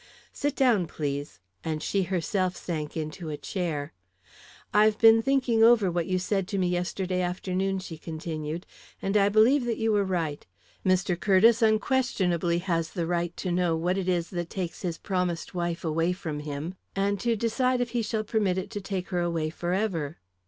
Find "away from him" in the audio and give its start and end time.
15.85-16.73